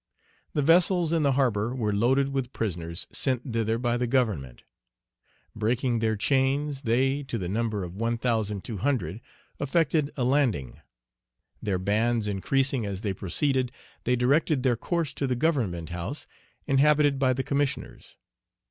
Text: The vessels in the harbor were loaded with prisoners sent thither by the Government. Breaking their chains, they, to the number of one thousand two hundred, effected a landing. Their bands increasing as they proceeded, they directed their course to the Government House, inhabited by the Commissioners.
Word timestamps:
The 0.53 0.63
vessels 0.63 1.13
in 1.13 1.21
the 1.21 1.33
harbor 1.33 1.75
were 1.75 1.93
loaded 1.93 2.29
with 2.29 2.51
prisoners 2.53 3.05
sent 3.13 3.53
thither 3.53 3.77
by 3.77 3.97
the 3.97 4.07
Government. 4.07 4.63
Breaking 5.55 5.99
their 5.99 6.15
chains, 6.15 6.81
they, 6.81 7.21
to 7.21 7.37
the 7.37 7.47
number 7.47 7.83
of 7.83 7.93
one 7.95 8.17
thousand 8.17 8.63
two 8.63 8.77
hundred, 8.77 9.21
effected 9.59 10.09
a 10.17 10.23
landing. 10.23 10.81
Their 11.61 11.77
bands 11.77 12.27
increasing 12.27 12.83
as 12.83 13.03
they 13.03 13.13
proceeded, 13.13 13.71
they 14.03 14.15
directed 14.15 14.63
their 14.63 14.75
course 14.75 15.13
to 15.13 15.27
the 15.27 15.35
Government 15.35 15.89
House, 15.89 16.25
inhabited 16.65 17.19
by 17.19 17.33
the 17.33 17.43
Commissioners. 17.43 18.17